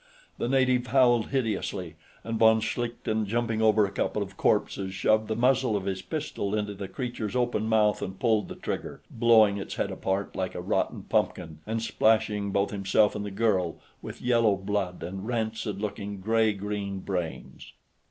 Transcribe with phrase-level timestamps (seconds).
[0.39, 1.93] The native howled hideously,
[2.23, 6.55] and von Schlichten, jumping over a couple of corpses, shoved the muzzle of his pistol
[6.55, 10.59] into the creature's open mouth and pulled the trigger, blowing its head apart like a
[10.61, 16.19] rotten pumpkin and splashing both himself and the girl with yellow blood and rancid looking
[16.19, 17.73] gray green brains.